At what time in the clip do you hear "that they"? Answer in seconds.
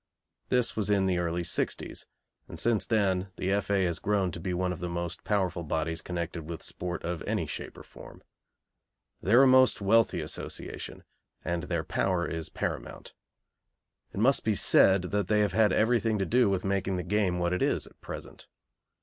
15.11-15.41